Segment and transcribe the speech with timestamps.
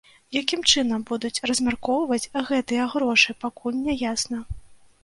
[0.35, 4.47] Якім чынам будуць размяркоўваць гэтыя грошы, пакуль не ясна.